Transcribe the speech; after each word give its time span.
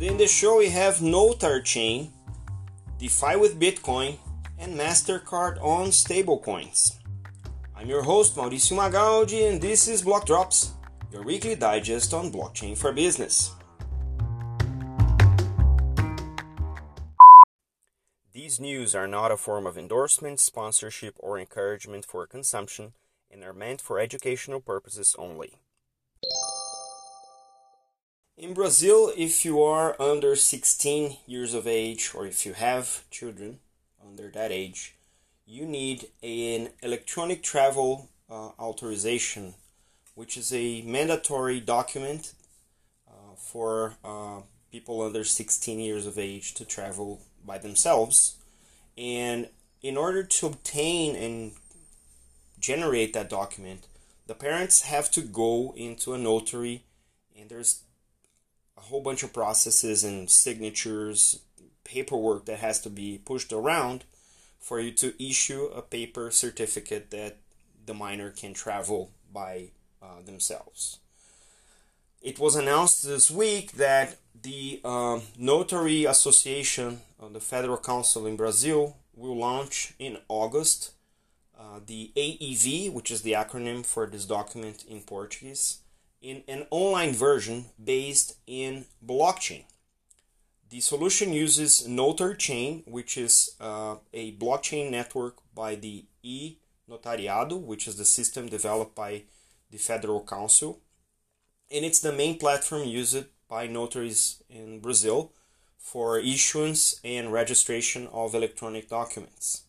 In 0.00 0.16
the 0.16 0.28
show 0.28 0.58
we 0.58 0.68
have 0.68 0.98
Notar 0.98 1.64
Chain, 1.64 2.12
DeFi 3.00 3.34
with 3.34 3.58
Bitcoin, 3.58 4.18
and 4.56 4.78
MasterCard 4.78 5.60
on 5.60 5.88
stablecoins. 5.88 6.98
I'm 7.74 7.88
your 7.88 8.04
host 8.04 8.36
Mauricio 8.36 8.78
Magaldi 8.78 9.50
and 9.50 9.60
this 9.60 9.88
is 9.88 10.02
Block 10.02 10.24
Drops, 10.24 10.74
your 11.10 11.24
weekly 11.24 11.56
digest 11.56 12.14
on 12.14 12.30
blockchain 12.30 12.78
for 12.78 12.92
business. 12.92 13.50
These 18.32 18.60
news 18.60 18.94
are 18.94 19.08
not 19.08 19.32
a 19.32 19.36
form 19.36 19.66
of 19.66 19.76
endorsement, 19.76 20.38
sponsorship, 20.38 21.16
or 21.18 21.40
encouragement 21.40 22.04
for 22.04 22.24
consumption 22.28 22.92
and 23.32 23.42
are 23.42 23.52
meant 23.52 23.80
for 23.80 23.98
educational 23.98 24.60
purposes 24.60 25.16
only. 25.18 25.58
In 28.38 28.54
Brazil, 28.54 29.12
if 29.16 29.44
you 29.44 29.60
are 29.64 30.00
under 30.00 30.36
16 30.36 31.16
years 31.26 31.54
of 31.54 31.66
age 31.66 32.12
or 32.14 32.24
if 32.24 32.46
you 32.46 32.52
have 32.52 33.02
children 33.10 33.58
under 34.00 34.30
that 34.30 34.52
age, 34.52 34.94
you 35.44 35.66
need 35.66 36.06
an 36.22 36.68
electronic 36.80 37.42
travel 37.42 38.10
uh, 38.30 38.50
authorization, 38.60 39.54
which 40.14 40.36
is 40.36 40.52
a 40.52 40.82
mandatory 40.82 41.58
document 41.58 42.32
uh, 43.08 43.34
for 43.36 43.96
uh, 44.04 44.42
people 44.70 45.02
under 45.02 45.24
16 45.24 45.80
years 45.80 46.06
of 46.06 46.16
age 46.16 46.54
to 46.54 46.64
travel 46.64 47.20
by 47.44 47.58
themselves. 47.58 48.36
And 48.96 49.48
in 49.82 49.96
order 49.96 50.22
to 50.22 50.46
obtain 50.46 51.16
and 51.16 51.54
generate 52.60 53.14
that 53.14 53.30
document, 53.30 53.88
the 54.28 54.34
parents 54.34 54.82
have 54.82 55.10
to 55.10 55.22
go 55.22 55.74
into 55.76 56.14
a 56.14 56.18
notary, 56.18 56.84
and 57.36 57.50
there's 57.50 57.82
a 58.78 58.86
whole 58.86 59.00
bunch 59.00 59.22
of 59.22 59.32
processes 59.32 60.04
and 60.04 60.30
signatures, 60.30 61.40
paperwork 61.84 62.44
that 62.46 62.58
has 62.58 62.80
to 62.82 62.90
be 62.90 63.18
pushed 63.18 63.52
around 63.52 64.04
for 64.60 64.80
you 64.80 64.92
to 64.92 65.24
issue 65.24 65.64
a 65.74 65.82
paper 65.82 66.30
certificate 66.30 67.10
that 67.10 67.38
the 67.86 67.94
minor 67.94 68.30
can 68.30 68.52
travel 68.54 69.10
by 69.32 69.70
uh, 70.02 70.22
themselves. 70.24 70.98
It 72.20 72.38
was 72.38 72.56
announced 72.56 73.04
this 73.04 73.30
week 73.30 73.72
that 73.72 74.16
the 74.42 74.80
um, 74.84 75.22
Notary 75.38 76.04
Association 76.04 77.00
of 77.18 77.32
the 77.32 77.40
Federal 77.40 77.78
Council 77.78 78.26
in 78.26 78.36
Brazil 78.36 78.96
will 79.14 79.36
launch 79.36 79.94
in 79.98 80.18
August 80.28 80.92
uh, 81.58 81.80
the 81.84 82.12
AEV, 82.16 82.92
which 82.92 83.10
is 83.10 83.22
the 83.22 83.32
acronym 83.32 83.84
for 83.84 84.06
this 84.06 84.24
document 84.24 84.84
in 84.88 85.00
Portuguese, 85.00 85.78
in 86.20 86.42
an 86.48 86.66
online 86.70 87.12
version 87.12 87.66
based 87.82 88.36
in 88.46 88.86
blockchain. 89.04 89.64
The 90.70 90.80
solution 90.80 91.32
uses 91.32 91.86
Notar 91.88 92.36
Chain, 92.36 92.82
which 92.86 93.16
is 93.16 93.54
uh, 93.60 93.96
a 94.12 94.36
blockchain 94.36 94.90
network 94.90 95.36
by 95.54 95.76
the 95.76 96.04
e 96.22 96.56
Notariado, 96.90 97.60
which 97.60 97.86
is 97.86 97.96
the 97.96 98.04
system 98.04 98.48
developed 98.48 98.94
by 98.94 99.22
the 99.70 99.78
Federal 99.78 100.22
Council. 100.24 100.80
And 101.70 101.84
it's 101.84 102.00
the 102.00 102.12
main 102.12 102.38
platform 102.38 102.84
used 102.86 103.24
by 103.48 103.66
notaries 103.66 104.42
in 104.48 104.80
Brazil 104.80 105.32
for 105.78 106.18
issuance 106.18 107.00
and 107.04 107.32
registration 107.32 108.06
of 108.08 108.34
electronic 108.34 108.88
documents. 108.88 109.64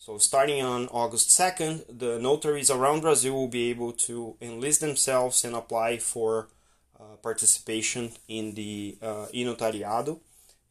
So, 0.00 0.16
starting 0.16 0.62
on 0.62 0.88
August 0.88 1.28
2nd, 1.28 1.98
the 1.98 2.18
notaries 2.18 2.70
around 2.70 3.02
Brazil 3.02 3.34
will 3.34 3.48
be 3.48 3.68
able 3.68 3.92
to 4.08 4.34
enlist 4.40 4.80
themselves 4.80 5.44
and 5.44 5.54
apply 5.54 5.98
for 5.98 6.48
uh, 6.98 7.16
participation 7.22 8.12
in 8.26 8.54
the 8.54 8.96
uh, 9.02 9.26
e-notariado 9.34 10.20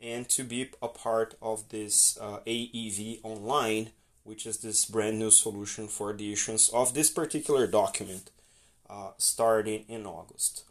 and 0.02 0.28
to 0.30 0.44
be 0.44 0.72
a 0.82 0.88
part 0.88 1.36
of 1.44 1.70
this 1.70 2.18
uh, 2.20 2.40
AEV 2.48 3.20
online, 3.22 3.92
which 4.24 4.48
is 4.48 4.58
this 4.58 4.86
brand 4.86 5.20
new 5.20 5.30
solution 5.30 5.88
for 5.88 6.12
the 6.12 6.34
issuance 6.34 6.68
of 6.70 6.96
this 6.96 7.12
particular 7.12 7.68
document 7.68 8.32
uh, 8.90 9.12
starting 9.20 9.86
in 9.88 10.08
August. 10.08 10.64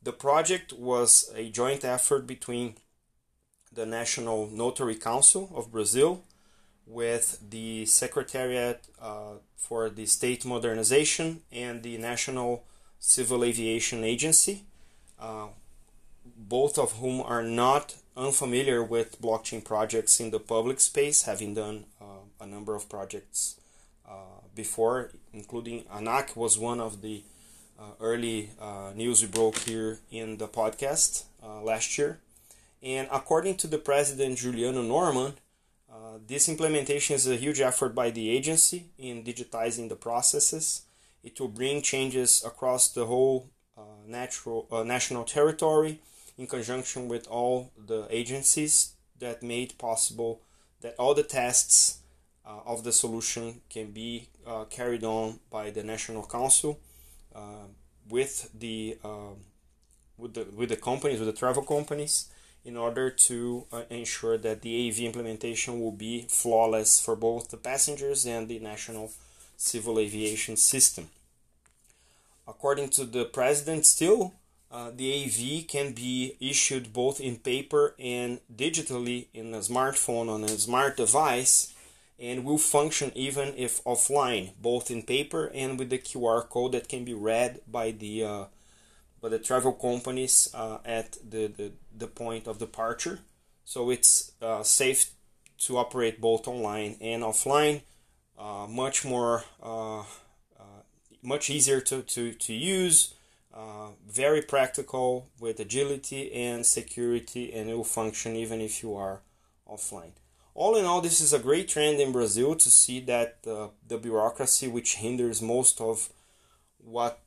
The 0.00 0.12
project 0.12 0.72
was 0.72 1.32
a 1.34 1.50
joint 1.50 1.84
effort 1.84 2.28
between 2.28 2.76
the 3.72 3.86
National 3.86 4.46
Notary 4.46 4.94
Council 4.94 5.50
of 5.52 5.72
Brazil 5.72 6.22
with 6.86 7.38
the 7.50 7.86
Secretariat 7.86 8.86
uh, 9.00 9.34
for 9.56 9.88
the 9.88 10.06
State 10.06 10.44
Modernization 10.44 11.40
and 11.50 11.82
the 11.82 11.96
National 11.98 12.64
Civil 12.98 13.44
Aviation 13.44 14.04
Agency, 14.04 14.64
uh, 15.20 15.46
both 16.36 16.78
of 16.78 16.92
whom 16.92 17.20
are 17.20 17.42
not 17.42 17.96
unfamiliar 18.16 18.82
with 18.82 19.20
blockchain 19.20 19.64
projects 19.64 20.20
in 20.20 20.30
the 20.30 20.38
public 20.38 20.80
space, 20.80 21.22
having 21.22 21.54
done 21.54 21.84
uh, 22.00 22.04
a 22.40 22.46
number 22.46 22.74
of 22.74 22.88
projects 22.88 23.58
uh, 24.08 24.40
before, 24.54 25.10
including 25.32 25.84
ANAC 25.84 26.36
was 26.36 26.58
one 26.58 26.80
of 26.80 27.02
the 27.02 27.22
uh, 27.78 27.82
early 28.00 28.50
uh, 28.60 28.92
news 28.94 29.22
we 29.22 29.28
broke 29.28 29.58
here 29.58 29.98
in 30.10 30.36
the 30.36 30.46
podcast 30.46 31.24
last 31.62 31.98
year. 31.98 32.18
And 32.82 33.08
according 33.10 33.56
to 33.58 33.66
the 33.66 33.78
president 33.78 34.38
Juliano 34.38 34.82
Noman, 34.82 35.34
uh, 36.14 36.18
this 36.26 36.48
implementation 36.48 37.16
is 37.16 37.26
a 37.26 37.36
huge 37.36 37.60
effort 37.60 37.94
by 37.94 38.10
the 38.10 38.30
agency 38.30 38.84
in 38.98 39.24
digitizing 39.24 39.88
the 39.88 39.96
processes. 39.96 40.82
It 41.22 41.40
will 41.40 41.48
bring 41.48 41.82
changes 41.82 42.42
across 42.44 42.88
the 42.88 43.06
whole 43.06 43.48
uh, 43.76 43.82
natural, 44.06 44.66
uh, 44.70 44.82
national 44.82 45.24
territory 45.24 46.00
in 46.38 46.46
conjunction 46.46 47.08
with 47.08 47.26
all 47.28 47.72
the 47.86 48.06
agencies 48.10 48.92
that 49.18 49.42
made 49.42 49.78
possible 49.78 50.42
that 50.82 50.94
all 50.98 51.14
the 51.14 51.22
tests 51.22 51.98
uh, 52.46 52.60
of 52.66 52.84
the 52.84 52.92
solution 52.92 53.62
can 53.70 53.90
be 53.90 54.28
uh, 54.46 54.64
carried 54.64 55.02
on 55.02 55.40
by 55.50 55.70
the 55.70 55.82
National 55.82 56.24
Council 56.24 56.78
with 58.10 58.50
the 58.56 58.98
with 60.18 60.34
the 60.34 60.44
with 60.54 60.68
the 60.68 60.76
companies 60.76 61.18
with 61.18 61.26
the 61.26 61.32
travel 61.32 61.62
companies 61.62 62.28
in 62.64 62.76
order 62.76 63.10
to 63.10 63.66
uh, 63.72 63.82
ensure 63.90 64.38
that 64.38 64.62
the 64.62 64.88
AV 64.88 65.00
implementation 65.00 65.80
will 65.80 65.92
be 65.92 66.26
flawless 66.28 67.00
for 67.00 67.14
both 67.14 67.50
the 67.50 67.56
passengers 67.56 68.24
and 68.24 68.48
the 68.48 68.58
national 68.58 69.12
civil 69.56 69.98
aviation 69.98 70.56
system. 70.56 71.08
According 72.48 72.90
to 72.90 73.04
the 73.04 73.24
president, 73.24 73.86
still, 73.86 74.34
uh, 74.70 74.90
the 74.94 75.24
AV 75.24 75.68
can 75.68 75.92
be 75.92 76.36
issued 76.40 76.92
both 76.92 77.20
in 77.20 77.36
paper 77.36 77.94
and 77.98 78.40
digitally 78.54 79.26
in 79.32 79.54
a 79.54 79.58
smartphone 79.58 80.28
on 80.28 80.42
a 80.42 80.48
smart 80.48 80.96
device 80.96 81.72
and 82.18 82.44
will 82.44 82.58
function 82.58 83.12
even 83.14 83.54
if 83.56 83.82
offline, 83.84 84.50
both 84.60 84.90
in 84.90 85.02
paper 85.02 85.50
and 85.54 85.78
with 85.78 85.90
the 85.90 85.98
QR 85.98 86.48
code 86.48 86.72
that 86.72 86.88
can 86.88 87.04
be 87.04 87.14
read 87.14 87.60
by 87.70 87.90
the 87.90 88.24
uh, 88.24 88.44
but 89.24 89.30
the 89.30 89.38
travel 89.38 89.72
companies 89.72 90.50
uh, 90.52 90.76
at 90.84 91.16
the, 91.26 91.46
the, 91.46 91.72
the 91.96 92.06
point 92.06 92.46
of 92.46 92.58
departure. 92.58 93.20
So 93.64 93.88
it's 93.88 94.32
uh, 94.42 94.62
safe 94.62 95.12
to 95.60 95.78
operate 95.78 96.20
both 96.20 96.46
online 96.46 96.98
and 97.00 97.22
offline. 97.22 97.80
Uh, 98.38 98.66
much 98.68 99.02
more, 99.02 99.44
uh, 99.62 100.00
uh, 100.00 100.82
much 101.22 101.48
easier 101.48 101.80
to, 101.80 102.02
to, 102.02 102.34
to 102.34 102.52
use. 102.52 103.14
Uh, 103.54 103.92
very 104.06 104.42
practical 104.42 105.30
with 105.40 105.58
agility 105.58 106.30
and 106.30 106.66
security, 106.66 107.50
and 107.50 107.70
it 107.70 107.74
will 107.74 107.82
function 107.82 108.36
even 108.36 108.60
if 108.60 108.82
you 108.82 108.94
are 108.94 109.22
offline. 109.66 110.12
All 110.54 110.76
in 110.76 110.84
all, 110.84 111.00
this 111.00 111.22
is 111.22 111.32
a 111.32 111.38
great 111.38 111.68
trend 111.68 111.98
in 111.98 112.12
Brazil 112.12 112.56
to 112.56 112.68
see 112.68 113.00
that 113.00 113.42
the 113.42 113.96
bureaucracy, 113.96 114.68
which 114.68 114.96
hinders 114.96 115.40
most 115.40 115.80
of 115.80 116.10
what 116.76 117.23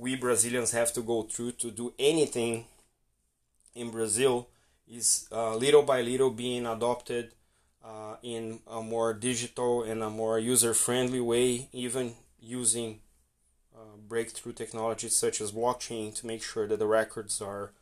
we 0.00 0.16
Brazilians 0.16 0.72
have 0.72 0.92
to 0.94 1.02
go 1.02 1.22
through 1.22 1.52
to 1.52 1.70
do 1.70 1.92
anything 1.98 2.64
in 3.74 3.90
Brazil 3.90 4.48
is 4.88 5.28
uh, 5.30 5.54
little 5.54 5.82
by 5.82 6.00
little 6.00 6.30
being 6.30 6.66
adopted 6.66 7.32
uh, 7.84 8.16
in 8.22 8.60
a 8.66 8.80
more 8.82 9.12
digital 9.12 9.82
and 9.82 10.02
a 10.02 10.08
more 10.08 10.38
user 10.38 10.72
friendly 10.72 11.20
way, 11.20 11.68
even 11.72 12.14
using 12.40 13.00
uh, 13.76 13.96
breakthrough 14.08 14.54
technologies 14.54 15.14
such 15.14 15.40
as 15.40 15.52
blockchain 15.52 16.14
to 16.14 16.26
make 16.26 16.42
sure 16.42 16.66
that 16.66 16.78
the 16.78 16.86
records 16.86 17.42
are 17.42 17.72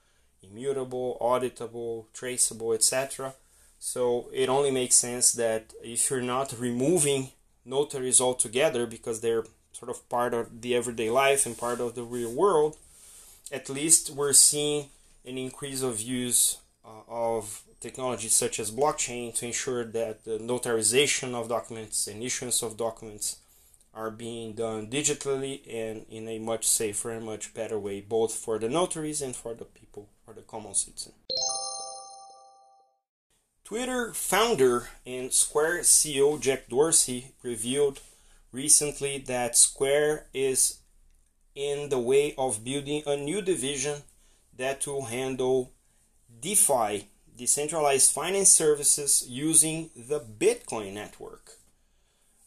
immutable, 0.43 1.17
auditable, 1.21 2.07
traceable, 2.13 2.73
etc. 2.73 3.35
So 3.79 4.29
it 4.33 4.49
only 4.49 4.73
makes 4.73 4.97
sense 4.97 5.33
that 5.33 5.73
if 5.85 6.11
you're 6.11 6.21
not 6.21 6.53
removing 6.59 7.31
notaries 7.65 8.21
altogether 8.21 8.87
because 8.87 9.21
they're 9.21 9.45
sort 9.73 9.91
of 9.91 10.09
part 10.09 10.35
of 10.35 10.61
the 10.63 10.75
everyday 10.75 11.11
life 11.11 11.47
and 11.47 11.57
part 11.57 11.81
of 11.81 11.95
the 11.95 12.03
real 12.03 12.33
world, 12.33 12.77
at 13.53 13.69
least 13.69 14.11
we're 14.11 14.33
seeing 14.33 14.89
an 15.25 15.39
increase 15.39 15.83
of 15.83 16.01
use 16.01 16.59
uh, 16.85 17.03
of 17.09 17.63
technologies 17.81 18.35
such 18.35 18.59
as 18.59 18.71
blockchain 18.71 19.35
to 19.35 19.47
ensure 19.47 19.85
that 19.85 20.25
the 20.25 20.39
notarization 20.39 21.35
of 21.35 21.49
documents 21.49 22.07
and 22.07 22.23
issuance 22.23 22.63
of 22.63 22.77
documents 22.77 23.37
are 23.95 24.11
being 24.11 24.53
done 24.53 24.87
digitally 24.89 25.61
and 25.69 26.07
in 26.11 26.29
a 26.29 26.39
much 26.39 26.67
safer 26.67 27.11
and 27.11 27.25
much 27.25 27.55
better 27.55 27.79
way, 27.79 28.01
both 28.01 28.35
for 28.35 28.59
the 28.59 28.69
notaries 28.69 29.23
and 29.23 29.35
for 29.35 29.55
the 29.55 29.65
people, 29.65 30.09
for 30.25 30.35
the 30.35 30.43
common 30.43 30.75
citizen. 30.75 31.13
Twitter 33.65 34.13
founder 34.15 34.89
and 35.05 35.33
Square 35.33 35.81
CEO 35.81 36.41
Jack 36.41 36.69
Dorsey 36.69 37.33
revealed 37.43 38.01
recently 38.53 39.19
that 39.19 39.57
Square 39.57 40.27
is 40.33 40.79
in 41.55 41.89
the 41.89 41.99
way 41.99 42.35
of 42.39 42.65
building 42.65 43.03
a 43.07 43.17
new 43.17 43.43
division 43.43 44.03
that 44.57 44.87
will 44.87 45.07
handle 45.07 45.73
DeFi, 46.41 47.09
decentralized 47.37 48.13
finance 48.13 48.51
services, 48.51 49.25
using 49.29 49.91
the 49.97 50.21
Bitcoin 50.21 50.93
network. 50.93 51.53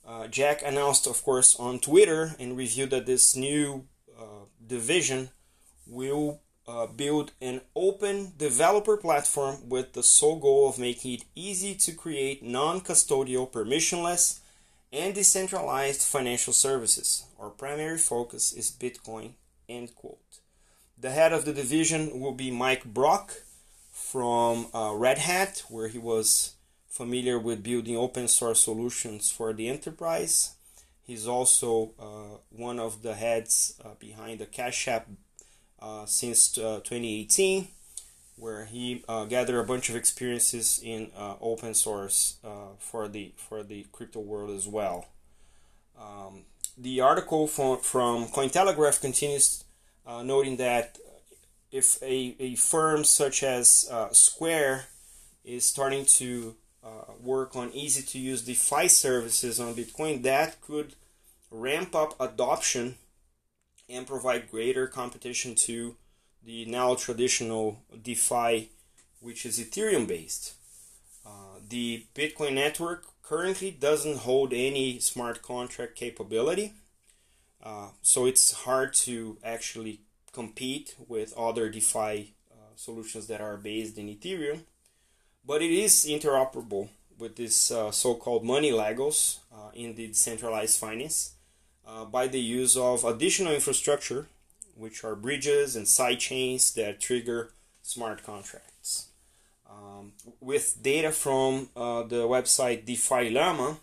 Uh, 0.06 0.28
Jack 0.28 0.62
announced, 0.66 1.08
of 1.08 1.24
course, 1.24 1.56
on 1.56 1.80
Twitter 1.80 2.36
and 2.40 2.58
revealed 2.58 2.90
that 2.90 3.06
this 3.06 3.36
new 3.36 3.86
uh, 4.20 4.46
division 4.66 5.30
will 5.88 6.42
uh, 6.68 6.86
build 6.88 7.32
an 7.42 7.62
open 7.76 8.34
developer 8.38 8.98
platform 8.98 9.70
with 9.70 9.94
the 9.94 10.04
sole 10.04 10.40
goal 10.40 10.70
of 10.70 10.80
making 10.80 11.14
it 11.14 11.26
easy 11.36 11.74
to 11.76 11.92
create 11.92 12.44
non 12.44 12.82
custodial, 12.82 13.50
permissionless, 13.52 14.41
and 14.92 15.16
decentralized 15.16 16.02
financial 16.02 16.54
services. 16.54 17.26
Our 17.40 17.50
primary 17.50 17.98
focus 17.98 18.54
is 18.54 18.72
Bitcoin. 18.72 19.34
End 19.70 19.96
quote. 19.96 20.40
The 20.98 21.12
head 21.12 21.34
of 21.34 21.46
the 21.46 21.54
division 21.54 22.20
will 22.20 22.34
be 22.34 22.52
Mike 22.52 22.86
Brock 22.86 23.34
from 23.92 24.68
uh, 24.74 24.94
Red 24.94 25.18
Hat, 25.18 25.64
where 25.70 25.88
he 25.88 25.98
was 25.98 26.56
familiar 26.88 27.40
with 27.40 27.64
building 27.64 27.96
open 27.96 28.28
source 28.28 28.62
solutions 28.62 29.32
for 29.32 29.54
the 29.54 29.70
enterprise. 29.70 30.56
He's 31.04 31.28
also 31.28 31.94
uh, 32.00 32.38
one 32.50 32.80
of 32.80 33.02
the 33.02 33.16
heads 33.16 33.80
uh, 33.84 33.96
behind 34.00 34.40
the 34.40 34.46
Cash 34.46 34.88
App 34.88 35.08
uh, 35.80 36.06
since 36.06 36.58
uh, 36.58 36.82
2018, 36.84 37.68
where 38.42 38.66
he 38.66 39.04
uh, 39.08 39.26
gathered 39.26 39.60
a 39.60 39.64
bunch 39.64 39.90
of 39.90 39.96
experiences 39.96 40.82
in 40.84 41.12
uh, 41.16 41.36
open 41.40 41.74
source 41.74 42.38
for 42.80 43.08
the 43.08 43.34
for 43.38 43.64
the 43.64 43.86
crypto 43.92 44.20
world 44.20 44.50
as 44.50 44.68
well. 44.68 45.06
Um, 46.00 46.46
the 46.78 47.02
article 47.02 47.46
from, 47.48 47.78
from 47.78 48.26
Cointelegraph 48.28 49.00
continues 49.00 49.64
noting 50.06 50.58
that 50.58 50.98
if 51.72 52.02
a, 52.02 52.36
a 52.40 52.56
firm 52.56 53.04
such 53.04 53.44
as 53.44 53.88
Square 54.12 54.86
is 55.44 55.64
starting 55.66 56.06
to 56.06 56.56
uh, 56.84 57.14
work 57.22 57.56
on 57.56 57.72
easy 57.74 58.02
to 58.02 58.20
use 58.20 58.42
DeFi 58.42 58.88
services 58.88 59.60
on 59.60 59.76
Bitcoin, 59.76 60.24
that 60.24 60.60
could 60.62 60.96
ramp 61.52 61.94
up 61.96 62.20
adoption 62.20 62.96
and 63.90 64.08
provide 64.08 64.50
greater 64.50 64.88
competition 64.88 65.54
to 65.54 65.96
the 66.44 66.66
now 66.66 66.96
traditional 66.96 67.84
DeFi, 68.02 68.70
which 69.20 69.46
is 69.46 69.60
Ethereum 69.60 70.08
based. 70.08 70.54
Uh, 71.26 71.60
the 71.68 72.06
Bitcoin 72.16 72.54
network 72.54 73.06
currently 73.22 73.72
doesn't 73.72 74.20
hold 74.20 74.54
any 74.54 75.00
smart 75.00 75.42
contract 75.42 75.96
capability, 75.96 76.74
uh, 77.64 77.90
so 78.02 78.26
it's 78.26 78.52
hard 78.52 78.94
to 78.94 79.38
actually 79.44 80.02
compete 80.32 80.96
with 81.08 81.34
other 81.38 81.70
DeFi 81.70 82.34
uh, 82.52 82.56
solutions 82.76 83.28
that 83.28 83.42
are 83.42 83.58
based 83.58 83.98
in 83.98 84.08
Ethereum 84.08 84.62
but 85.46 85.62
it 85.62 85.72
is 85.72 86.06
interoperable 86.10 86.90
with 87.18 87.36
this 87.36 87.72
uh, 87.72 87.92
so-called 87.92 88.44
money 88.44 88.72
Legos 88.72 89.40
uh, 89.54 89.70
in 89.74 89.96
the 89.96 90.08
decentralized 90.08 90.80
finance 90.80 91.34
uh, 91.88 92.06
by 92.06 92.28
the 92.28 92.40
use 92.40 92.78
of 92.78 93.04
additional 93.04 93.54
infrastructure, 93.54 94.28
which 94.76 95.04
are 95.04 95.16
bridges 95.16 95.76
and 95.76 95.86
sidechains 95.86 96.74
that 96.76 97.00
trigger 97.00 97.54
smart 97.82 98.24
contracts. 98.24 99.08
Um, 99.70 100.14
with 100.40 100.78
data 100.82 101.12
from 101.12 101.70
uh, 101.76 102.04
the 102.04 102.28
website 102.28 102.86
DeFi 102.86 103.30
Llama, 103.30 103.78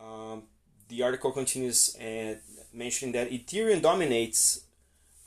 um, 0.00 0.44
the 0.88 1.02
article 1.02 1.32
continues 1.32 1.96
uh, 1.96 2.36
mentioning 2.72 3.12
that 3.12 3.30
Ethereum 3.30 3.82
dominates 3.82 4.60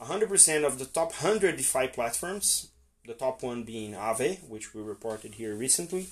100% 0.00 0.64
of 0.64 0.78
the 0.78 0.86
top 0.86 1.12
100 1.22 1.56
DeFi 1.56 1.88
platforms 1.88 2.68
the 3.06 3.14
top 3.14 3.42
one 3.42 3.64
being 3.64 3.92
Aave, 3.92 4.42
which 4.48 4.74
we 4.74 4.82
reported 4.82 5.34
here 5.34 5.54
recently, 5.54 6.08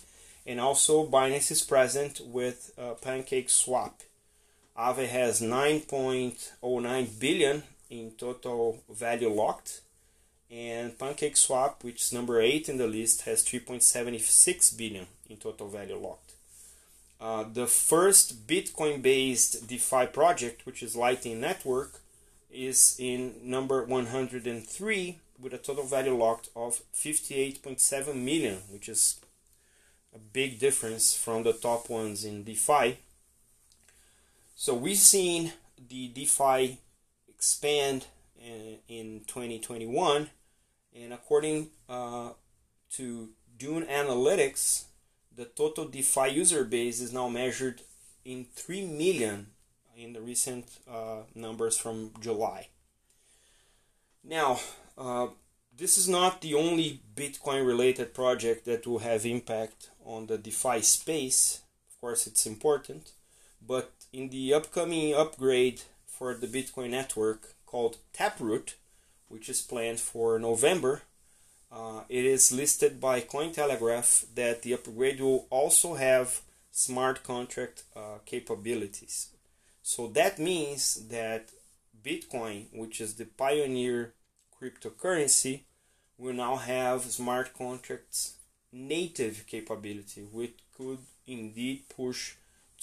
and 0.46 0.60
also 0.60 1.06
Binance 1.06 1.50
is 1.50 1.62
present 1.62 2.20
with 2.24 2.72
uh, 2.78 2.94
Pancake 2.94 3.48
Swap. 3.48 4.02
Aave 4.76 5.08
has 5.08 5.40
9.09 5.40 7.20
billion 7.20 7.62
in 7.93 8.11
total 8.12 8.83
value 8.91 9.29
locked, 9.29 9.83
and 10.50 10.99
Pancake 10.99 11.37
Swap, 11.37 11.85
which 11.85 12.03
is 12.03 12.12
number 12.12 12.41
8 12.41 12.69
in 12.71 12.79
the 12.79 12.87
list, 12.87 13.23
has 13.23 13.44
3.76 13.44 14.77
billion 14.77 15.06
in 15.29 15.37
total 15.37 15.69
value 15.69 15.99
locked. 15.99 16.33
Uh, 17.21 17.44
the 17.53 17.67
first 17.67 18.47
Bitcoin 18.47 19.00
based 19.03 19.69
DeFi 19.69 20.06
project, 20.06 20.67
which 20.67 20.83
is 20.83 20.97
Lightning 20.97 21.41
Network, 21.41 22.00
is 22.50 22.97
in 22.99 23.35
number 23.44 23.85
103 23.85 25.19
with 25.39 25.55
a 25.55 25.59
total 25.59 25.85
value 25.85 26.17
locked 26.17 26.49
of 26.56 26.81
58.7 26.94 28.15
million, 28.15 28.59
which 28.71 28.89
is 28.89 29.21
a 30.15 30.19
big 30.19 30.59
difference 30.59 31.15
from 31.15 31.43
the 31.43 31.53
top 31.53 31.91
ones 31.91 32.25
in 32.25 32.43
DeFi. 32.44 32.99
So 34.55 34.75
we've 34.75 34.97
seen 34.97 35.53
the 35.89 36.09
DeFi 36.09 36.79
expand 37.43 38.06
in, 38.41 38.79
in 38.87 39.21
2021, 39.27 40.31
and 40.94 41.12
according 41.12 41.71
uh, 41.89 42.31
to 42.89 43.31
Dune 43.59 43.85
Analytics, 43.87 44.85
the 45.35 45.47
total 45.47 45.87
DeFi 45.87 46.29
user 46.29 46.62
base 46.62 47.00
is 47.00 47.12
now 47.12 47.29
measured 47.29 47.81
in 48.25 48.47
3 48.55 48.87
million 48.87 49.49
in 49.97 50.12
the 50.12 50.21
recent 50.21 50.67
uh, 50.89 51.23
numbers 51.35 51.77
from 51.77 52.12
July. 52.21 52.69
Now, 54.23 54.61
uh, 54.97 55.27
this 55.77 55.99
is 55.99 56.09
not 56.09 56.43
the 56.43 56.55
only 56.55 57.00
Bitcoin 57.17 57.67
related 57.67 58.15
project 58.15 58.67
that 58.67 58.87
will 58.87 59.00
have 59.00 59.27
impact 59.27 59.91
on 60.06 60.29
the 60.29 60.39
DeFi 60.39 60.81
space. 60.83 61.62
Of 61.91 62.00
course, 62.00 62.29
it's 62.29 62.47
important, 62.47 63.11
but 63.67 63.91
in 64.12 64.29
the 64.29 64.55
upcoming 64.55 65.12
upgrade 65.12 65.83
for 66.22 66.34
the 66.34 66.46
Bitcoin 66.46 66.90
network 66.90 67.54
called 67.66 67.96
Taproot, 68.12 68.76
which 69.26 69.48
is 69.48 69.60
planned 69.60 69.98
for 69.98 70.38
November, 70.38 71.02
uh, 71.72 72.02
it 72.08 72.24
is 72.24 72.52
listed 72.52 73.00
by 73.00 73.20
Cointelegraph 73.20 74.26
that 74.36 74.62
the 74.62 74.72
upgrade 74.72 75.20
will 75.20 75.48
also 75.50 75.94
have 75.94 76.43
smart 76.70 77.24
contract 77.24 77.82
uh, 77.96 78.19
capabilities. 78.24 79.31
So 79.82 80.06
that 80.19 80.38
means 80.38 81.08
that 81.08 81.48
Bitcoin, 82.06 82.67
which 82.72 83.00
is 83.00 83.14
the 83.14 83.24
pioneer 83.24 84.12
cryptocurrency 84.56 85.62
will 86.19 86.34
now 86.34 86.55
have 86.55 87.02
smart 87.02 87.52
contracts 87.52 88.36
native 88.70 89.44
capability, 89.48 90.20
which 90.31 90.55
could 90.76 91.00
indeed 91.26 91.88
push 91.88 92.34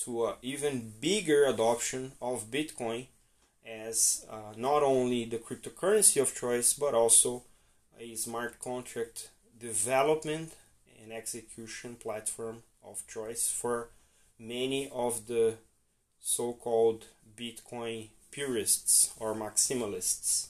to 0.03 0.25
an 0.25 0.34
even 0.41 0.91
bigger 1.00 1.46
adoption 1.46 2.12
of 2.22 2.51
Bitcoin 2.51 3.08
as 3.66 4.25
uh, 4.30 4.54
not 4.58 4.84
only 4.84 5.25
the 5.25 5.38
cryptocurrency 5.38 6.22
of 6.22 6.36
choice 6.36 6.74
but 6.74 6.94
also 6.94 7.44
a 8.00 8.16
smart 8.16 8.60
contract 8.60 9.30
development 9.60 10.54
and 11.01 11.12
execution 11.12 11.96
platform 11.96 12.63
of 12.84 13.06
choice 13.08 13.50
for 13.50 13.89
many 14.39 14.89
of 14.89 15.28
the 15.28 15.56
so 16.20 16.54
called 16.54 17.06
Bitcoin 17.38 18.10
purists 18.32 19.13
or 19.18 19.34
maximalists. 19.34 20.48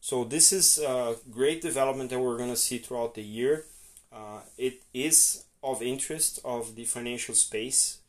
So 0.00 0.24
this 0.24 0.52
is 0.52 0.78
a 0.78 1.16
great 1.30 1.60
development 1.60 2.10
that 2.10 2.20
we're 2.20 2.38
going 2.38 2.50
to 2.50 2.56
see 2.56 2.78
throughout 2.78 3.14
the 3.14 3.22
year. 3.22 3.64
Uh, 4.12 4.40
it 4.56 4.82
is 4.92 5.44
of 5.62 5.82
interest 5.82 6.40
of 6.44 6.74
the 6.74 6.84
financial 6.84 7.34
space. 7.34 7.99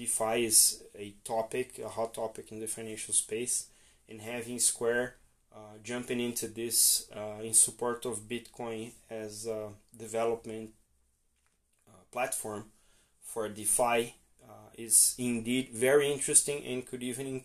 Uh, 0.00 0.04
DeFi 0.04 0.44
is 0.44 0.82
a 0.98 1.14
topic, 1.24 1.78
a 1.84 1.88
hot 1.88 2.14
topic 2.14 2.52
in 2.52 2.60
the 2.60 2.66
financial 2.66 3.14
space, 3.14 3.68
and 4.08 4.20
having 4.20 4.58
Square 4.58 5.16
uh, 5.54 5.78
jumping 5.82 6.20
into 6.20 6.48
this 6.48 7.08
uh, 7.14 7.42
in 7.42 7.54
support 7.54 8.06
of 8.06 8.28
Bitcoin 8.28 8.92
as 9.10 9.46
a 9.46 9.68
development 9.96 10.70
uh, 11.88 11.92
platform 12.12 12.64
for 13.22 13.48
DeFi 13.48 14.14
uh, 14.44 14.70
is 14.74 15.14
indeed 15.18 15.70
very 15.72 16.10
interesting 16.10 16.64
and 16.64 16.86
could 16.86 17.02
even 17.02 17.44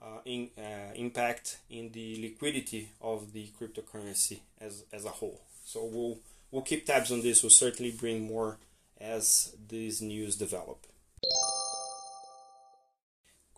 uh, 0.00 0.20
in, 0.24 0.50
uh, 0.58 0.92
impact 0.94 1.58
in 1.70 1.90
the 1.92 2.20
liquidity 2.20 2.90
of 3.00 3.32
the 3.32 3.48
cryptocurrency 3.60 4.40
as, 4.60 4.84
as 4.92 5.04
a 5.04 5.10
whole. 5.10 5.40
So 5.64 5.84
we'll 5.84 6.18
we'll 6.50 6.62
keep 6.62 6.86
tabs 6.86 7.10
on 7.10 7.22
this. 7.22 7.42
We'll 7.42 7.50
certainly 7.50 7.90
bring 7.90 8.26
more 8.26 8.58
as 9.00 9.54
these 9.68 10.00
news 10.00 10.36
develop. 10.36 10.86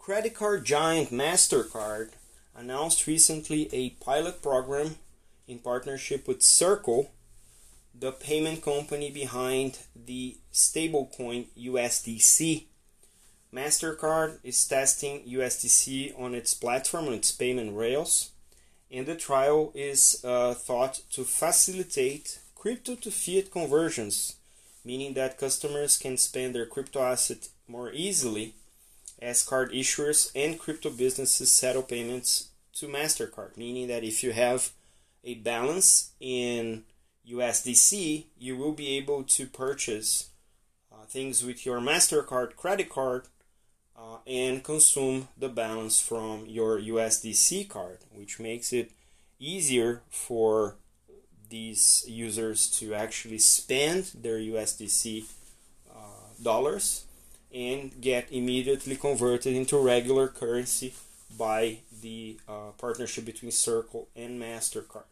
Credit 0.07 0.35
card 0.37 0.65
giant 0.65 1.11
MasterCard 1.11 2.11
announced 2.55 3.09
recently 3.09 3.69
a 3.73 3.91
pilot 3.91 4.41
program 4.41 4.99
in 5.49 5.59
partnership 5.59 6.29
with 6.29 6.45
Circle 6.45 7.11
the 7.93 8.13
payment 8.13 8.63
company 8.63 9.11
behind 9.11 9.81
the 9.97 10.37
stablecoin 10.53 11.47
USDC. 11.59 12.67
MasterCard 13.53 14.39
is 14.45 14.65
testing 14.65 15.23
USDC 15.23 16.17
on 16.17 16.37
its 16.37 16.55
platform, 16.55 17.09
on 17.09 17.15
its 17.15 17.33
payment 17.33 17.77
rails, 17.77 18.31
and 18.93 19.07
the 19.07 19.17
trial 19.17 19.73
is 19.75 20.23
uh, 20.25 20.55
thought 20.55 21.01
to 21.11 21.25
facilitate 21.25 22.39
crypto 22.55 22.95
to 22.95 23.11
fiat 23.11 23.51
conversions, 23.51 24.37
meaning 24.85 25.15
that 25.15 25.37
customers 25.37 25.99
can 25.99 26.17
spend 26.17 26.55
their 26.55 26.67
crypto 26.67 27.03
asset 27.03 27.49
more 27.67 27.91
easily 27.91 28.55
as 29.21 29.43
card 29.43 29.73
issuers 29.73 30.31
and 30.35 30.59
crypto 30.59 30.91
businesses 30.91 31.53
settle 31.53 31.83
payments 31.83 32.51
to 32.75 32.87
MasterCard, 32.87 33.57
meaning 33.57 33.89
that 33.89 34.05
if 34.05 34.23
you 34.23 34.33
have 34.33 34.71
a 35.25 35.35
balance 35.35 36.13
in 36.21 36.85
USDC, 37.29 38.27
you 38.39 38.57
will 38.57 38.73
be 38.73 38.97
able 38.97 39.25
to 39.25 39.47
purchase 39.47 40.31
uh, 40.93 41.05
things 41.07 41.45
with 41.45 41.65
your 41.65 41.81
MasterCard 41.81 42.57
credit 42.57 42.89
card 42.89 43.27
uh, 43.97 44.19
and 44.27 44.63
consume 44.63 45.29
the 45.37 45.49
balance 45.49 46.01
from 46.01 46.45
your 46.47 46.79
USDC 46.79 47.69
card, 47.69 47.99
which 48.13 48.39
makes 48.39 48.73
it 48.73 48.93
easier 49.39 50.03
for 50.11 50.77
these 51.49 52.05
users 52.07 52.69
to 52.71 52.95
actually 52.95 53.39
spend 53.39 54.11
their 54.15 54.39
USDC 54.39 55.25
uh, 55.91 55.99
dollars 56.43 57.06
and 57.55 58.01
get 58.01 58.31
immediately 58.31 58.97
converted 58.97 59.55
into 59.55 59.79
regular 59.79 60.29
currency 60.29 60.95
by 61.37 61.79
the 62.03 62.39
uh, 62.49 62.71
partnership 62.79 63.25
between 63.25 63.51
Circle 63.51 64.09
and 64.15 64.41
MasterCard. 64.41 65.05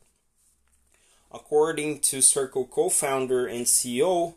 According 1.32 2.00
to 2.00 2.20
Circle 2.20 2.66
co 2.66 2.88
founder 2.88 3.46
and 3.46 3.66
CEO 3.66 4.34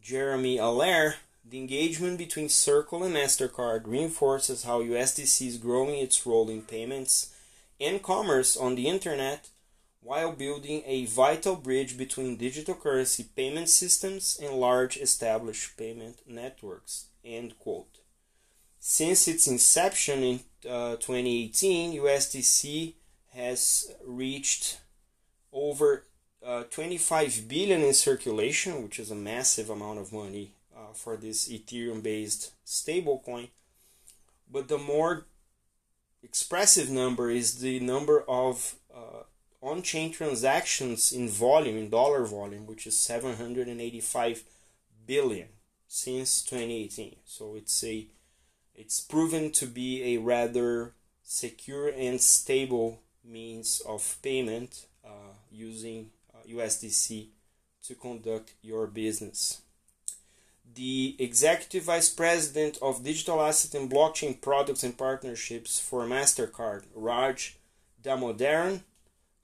Jeremy 0.00 0.58
Allaire, 0.58 1.16
the 1.48 1.58
engagement 1.58 2.18
between 2.18 2.48
Circle 2.48 3.04
and 3.04 3.14
MasterCard 3.14 3.86
reinforces 3.86 4.64
how 4.64 4.82
USDC 4.82 5.46
is 5.46 5.58
growing 5.58 6.00
its 6.00 6.26
role 6.26 6.48
in 6.48 6.62
payments 6.62 7.32
and 7.80 8.02
commerce 8.02 8.56
on 8.56 8.74
the 8.74 8.88
internet 8.88 9.48
while 10.02 10.32
building 10.32 10.82
a 10.84 11.06
vital 11.06 11.54
bridge 11.54 11.96
between 11.96 12.36
digital 12.36 12.74
currency 12.74 13.24
payment 13.36 13.68
systems 13.68 14.38
and 14.42 14.54
large 14.54 14.96
established 14.96 15.76
payment 15.76 16.18
networks. 16.26 17.06
End 17.24 17.58
quote. 17.58 17.98
Since 18.80 19.28
its 19.28 19.46
inception 19.46 20.22
in 20.24 20.40
uh, 20.68 20.96
2018, 20.96 21.92
USDC 22.00 22.94
has 23.28 23.92
reached 24.04 24.80
over 25.52 26.04
uh, 26.44 26.64
25 26.64 27.46
billion 27.46 27.82
in 27.82 27.94
circulation, 27.94 28.82
which 28.82 28.98
is 28.98 29.12
a 29.12 29.14
massive 29.14 29.70
amount 29.70 30.00
of 30.00 30.12
money 30.12 30.56
uh, 30.76 30.92
for 30.92 31.16
this 31.16 31.48
Ethereum-based 31.48 32.52
stablecoin. 32.66 33.50
But 34.50 34.66
the 34.66 34.78
more 34.78 35.26
expressive 36.22 36.90
number 36.90 37.30
is 37.30 37.60
the 37.60 37.78
number 37.78 38.24
of 38.28 38.74
uh, 38.94 39.22
on-chain 39.62 40.12
transactions 40.12 41.12
in 41.12 41.28
volume, 41.28 41.78
in 41.78 41.88
dollar 41.88 42.24
volume, 42.24 42.66
which 42.66 42.86
is 42.86 42.98
785 42.98 44.42
billion 45.06 45.48
since 45.86 46.42
2018. 46.42 47.16
So 47.24 47.54
it's 47.54 47.82
a 47.84 48.06
it's 48.74 49.00
proven 49.00 49.52
to 49.52 49.66
be 49.66 50.14
a 50.14 50.18
rather 50.18 50.94
secure 51.22 51.88
and 51.88 52.20
stable 52.20 53.02
means 53.24 53.82
of 53.86 54.18
payment 54.22 54.86
uh, 55.04 55.34
using 55.50 56.10
uh, 56.34 56.38
USDC 56.48 57.28
to 57.84 57.94
conduct 57.94 58.54
your 58.62 58.86
business. 58.86 59.60
The 60.74 61.16
Executive 61.18 61.84
Vice 61.84 62.08
President 62.08 62.78
of 62.80 63.04
Digital 63.04 63.42
Asset 63.42 63.78
and 63.78 63.90
Blockchain 63.90 64.40
Products 64.40 64.82
and 64.82 64.96
Partnerships 64.96 65.78
for 65.78 66.06
MasterCard, 66.06 66.84
Raj 66.94 67.58
Damodaran, 68.02 68.76
uh, 68.76 68.80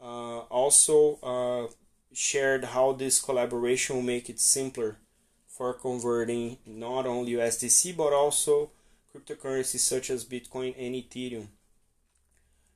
also 0.01 1.19
uh, 1.23 1.73
shared 2.13 2.65
how 2.65 2.93
this 2.93 3.21
collaboration 3.21 3.97
will 3.97 4.03
make 4.03 4.29
it 4.29 4.41
simpler 4.41 4.99
for 5.47 5.75
converting 5.75 6.59
not 6.67 7.07
only 7.07 7.33
USDC 7.33 7.97
but 7.97 8.13
also 8.13 8.71
cryptocurrencies 9.13 9.81
such 9.81 10.11
as 10.11 10.25
Bitcoin 10.25 10.75
and 10.79 10.95
Ethereum. 10.95 11.49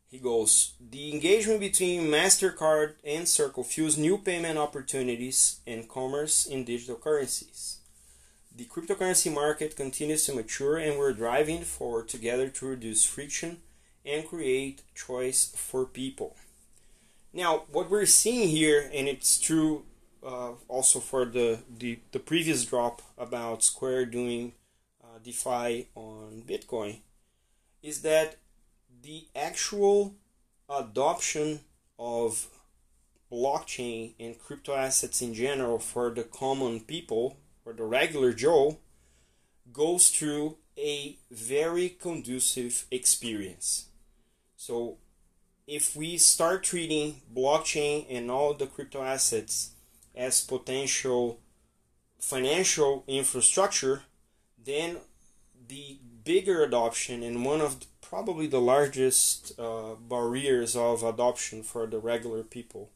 He 0.08 0.18
goes, 0.18 0.74
the 0.78 1.10
engagement 1.10 1.60
between 1.60 2.02
MasterCard 2.02 2.96
and 3.02 3.26
Circle 3.26 3.64
fuels 3.64 3.96
new 3.96 4.18
payment 4.18 4.58
opportunities 4.58 5.60
and 5.66 5.88
commerce 5.88 6.44
in 6.44 6.64
digital 6.64 6.96
currencies. 6.96 7.78
The 8.54 8.66
cryptocurrency 8.66 9.32
market 9.32 9.74
continues 9.74 10.26
to 10.26 10.34
mature 10.34 10.76
and 10.76 10.98
we're 10.98 11.14
driving 11.14 11.62
forward 11.62 12.08
together 12.08 12.48
to 12.48 12.66
reduce 12.66 13.04
friction 13.04 13.62
and 14.04 14.28
create 14.28 14.82
choice 14.94 15.52
for 15.56 15.86
people. 15.86 16.36
Now, 17.32 17.64
what 17.72 17.90
we're 17.90 18.06
seeing 18.06 18.48
here, 18.48 18.90
and 18.92 19.08
it's 19.08 19.38
true 19.38 19.84
uh, 20.24 20.52
also 20.68 21.00
for 21.00 21.24
the, 21.24 21.60
the, 21.78 22.00
the 22.12 22.18
previous 22.18 22.64
drop 22.64 23.02
about 23.16 23.64
Square 23.64 24.06
doing 24.06 24.52
uh, 25.02 25.18
DeFi 25.22 25.88
on 25.94 26.42
Bitcoin, 26.46 27.00
is 27.82 28.02
that 28.02 28.36
the 29.02 29.26
actual 29.34 30.14
adoption 30.68 31.60
of 31.98 32.48
blockchain 33.32 34.14
and 34.20 34.38
crypto 34.38 34.74
assets 34.74 35.22
in 35.22 35.32
general 35.32 35.78
for 35.78 36.10
the 36.10 36.22
common 36.22 36.80
people 36.80 37.38
or 37.64 37.72
the 37.72 37.84
regular 37.84 38.32
Joe 38.32 38.78
goes 39.72 40.10
through 40.10 40.58
a 40.76 41.16
very 41.30 41.88
conducive 41.88 42.84
experience. 42.90 43.86
So 44.56 44.98
if 45.66 45.96
we 45.96 46.16
start 46.18 46.62
treating 46.62 47.22
blockchain 47.32 48.06
and 48.10 48.30
all 48.30 48.54
the 48.54 48.66
crypto 48.66 49.02
assets 49.02 49.70
as 50.14 50.42
potential 50.42 51.40
financial 52.18 53.04
infrastructure, 53.06 54.02
then 54.62 54.98
the 55.68 55.98
bigger 56.24 56.62
adoption 56.62 57.22
and 57.22 57.44
one 57.44 57.60
of 57.60 57.80
the, 57.80 57.86
probably 58.00 58.46
the 58.46 58.60
largest 58.60 59.58
uh, 59.58 59.94
barriers 59.94 60.76
of 60.76 61.02
adoption 61.02 61.62
for 61.62 61.86
the 61.86 61.98
regular 61.98 62.42
people 62.42 62.90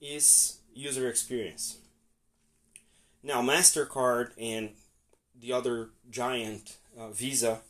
is 0.00 0.58
user 0.74 1.08
experience. 1.08 1.78
Now, 3.22 3.42
MasterCard 3.42 4.32
and 4.38 4.70
the 5.38 5.52
other 5.52 5.90
giant, 6.10 6.78
uh, 6.98 7.10
Visa, 7.10 7.60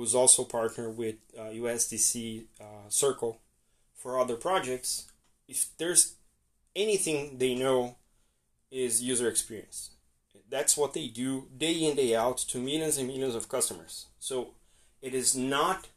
who's 0.00 0.14
also 0.14 0.44
partnered 0.44 0.96
with 0.96 1.16
uh, 1.38 1.42
USDC 1.42 2.44
uh, 2.58 2.88
Circle 2.88 3.38
for 3.94 4.18
other 4.18 4.34
projects, 4.34 5.12
if 5.46 5.68
there's 5.76 6.14
anything 6.74 7.36
they 7.36 7.54
know 7.54 7.96
is 8.70 9.02
user 9.02 9.28
experience. 9.28 9.90
That's 10.48 10.74
what 10.74 10.94
they 10.94 11.08
do 11.08 11.48
day 11.54 11.74
in, 11.74 11.96
day 11.96 12.16
out 12.16 12.38
to 12.48 12.58
millions 12.58 12.96
and 12.96 13.08
millions 13.08 13.34
of 13.34 13.50
customers. 13.50 14.06
So 14.18 14.54
it 15.02 15.12
is 15.12 15.36
not 15.36 15.88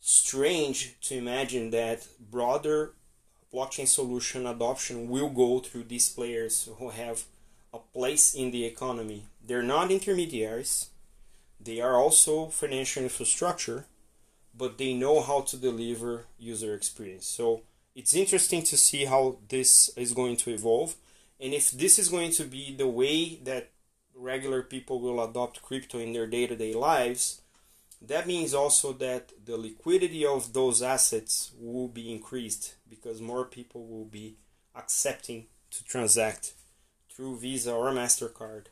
strange 0.00 0.94
to 1.00 1.16
imagine 1.16 1.70
that 1.70 2.06
broader 2.30 2.92
blockchain 3.52 3.88
solution 3.88 4.46
adoption 4.46 5.08
will 5.08 5.28
go 5.28 5.58
through 5.58 5.84
these 5.84 6.08
players 6.08 6.68
who 6.78 6.90
have 6.90 7.24
a 7.74 7.78
place 7.78 8.32
in 8.32 8.52
the 8.52 8.64
economy. 8.64 9.24
They're 9.44 9.64
not 9.64 9.90
intermediaries, 9.90 10.89
they 11.62 11.80
are 11.80 11.96
also 11.96 12.46
financial 12.46 13.02
infrastructure, 13.02 13.86
but 14.56 14.78
they 14.78 14.94
know 14.94 15.20
how 15.20 15.42
to 15.42 15.56
deliver 15.56 16.26
user 16.38 16.74
experience. 16.74 17.26
So 17.26 17.62
it's 17.94 18.14
interesting 18.14 18.62
to 18.62 18.76
see 18.76 19.04
how 19.04 19.38
this 19.48 19.90
is 19.96 20.12
going 20.12 20.36
to 20.38 20.50
evolve 20.50 20.96
and 21.40 21.54
if 21.54 21.70
this 21.70 21.98
is 21.98 22.08
going 22.08 22.30
to 22.32 22.44
be 22.44 22.74
the 22.76 22.86
way 22.86 23.36
that 23.44 23.70
regular 24.14 24.62
people 24.62 25.00
will 25.00 25.22
adopt 25.22 25.62
crypto 25.62 25.98
in 25.98 26.12
their 26.12 26.26
day-to-day 26.26 26.74
lives 26.74 27.42
that 28.02 28.26
means 28.26 28.54
also 28.54 28.92
that 28.94 29.32
the 29.44 29.56
liquidity 29.56 30.24
of 30.24 30.52
those 30.52 30.82
assets 30.82 31.52
will 31.58 31.88
be 31.88 32.10
increased 32.10 32.76
because 32.88 33.20
more 33.20 33.44
people 33.44 33.86
will 33.86 34.06
be 34.06 34.36
accepting 34.74 35.46
to 35.70 35.84
transact 35.84 36.54
through 37.10 37.38
Visa 37.38 37.72
or 37.72 37.90
MasterCard 37.90 38.66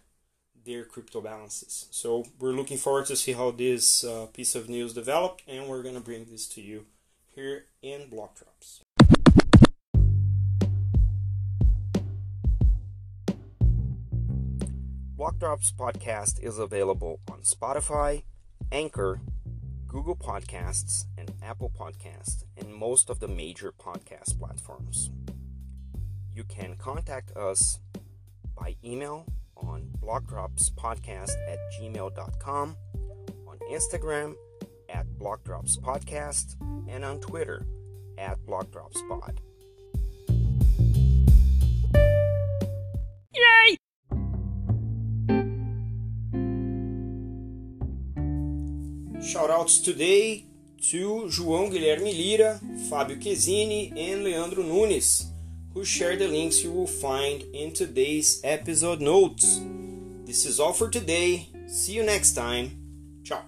their 0.69 0.85
crypto 0.85 1.23
balances. 1.23 1.87
So 1.91 2.27
we're 2.39 2.53
looking 2.53 2.77
forward 2.77 3.07
to 3.07 3.17
see 3.17 3.33
how 3.33 3.51
this 3.51 4.05
uh, 4.05 4.27
piece 4.35 4.55
of 4.55 4.69
news 4.69 4.93
developed 4.93 5.43
and 5.49 5.67
we're 5.67 5.83
going 5.83 5.95
to 5.95 6.01
bring 6.01 6.27
this 6.31 6.47
to 6.49 6.61
you 6.61 6.85
here 7.35 7.65
in 7.81 8.11
Block 8.11 8.39
Drops. 8.39 8.83
Block 15.17 15.39
Drops 15.39 15.73
podcast 15.73 16.45
is 16.45 16.59
available 16.59 17.21
on 17.33 17.41
Spotify, 17.41 18.25
Anchor, 18.71 19.21
Google 19.87 20.17
Podcasts, 20.17 21.07
and 21.17 21.33
Apple 21.43 21.73
Podcasts, 21.77 22.45
and 22.59 22.75
most 22.75 23.09
of 23.09 23.21
the 23.21 23.27
major 23.27 23.73
podcast 23.73 24.39
platforms. 24.39 25.11
You 26.33 26.45
can 26.45 26.77
contact 26.77 27.35
us 27.35 27.81
by 28.55 28.77
email 28.85 29.25
on 29.63 29.89
blockdropspodcast 30.01 31.37
at 31.49 31.59
gmail.com, 31.79 32.77
on 33.47 33.59
Instagram 33.71 34.35
at 34.89 35.07
blockdropspodcast, 35.19 36.57
and 36.89 37.05
on 37.05 37.21
Twitter 37.21 37.67
at 38.17 38.39
blockdropspod. 38.47 39.39
Yay! 43.35 43.77
Shoutouts 49.21 49.85
today 49.85 50.45
to 50.91 51.27
João 51.29 51.71
Guilherme 51.71 52.13
Lira, 52.13 52.61
Fábio 52.89 53.21
Chesini, 53.21 53.93
and 53.97 54.25
Leandro 54.25 54.63
Nunes, 54.63 55.28
who 55.79 55.85
share 55.85 56.17
the 56.17 56.27
links 56.27 56.65
you 56.65 56.73
will 56.73 56.89
find 56.89 57.43
in 57.55 57.73
today's 57.73 58.41
episode 58.43 59.01
notes. 59.01 59.61
This 60.25 60.45
is 60.45 60.59
all 60.59 60.73
for 60.73 60.91
today. 60.91 61.47
See 61.69 61.93
you 61.93 62.03
next 62.03 62.33
time. 62.33 62.73
Ciao. 63.23 63.45